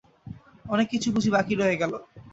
[0.65, 1.93] অনেক কিছু বুঝি বাকি রয়ে গেল।